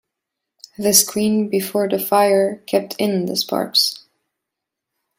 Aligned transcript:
The 0.79 0.93
screen 0.93 1.47
before 1.47 1.87
the 1.87 1.99
fire 1.99 2.63
kept 2.65 2.95
in 2.97 3.27
the 3.27 3.35
sparks. 3.35 4.07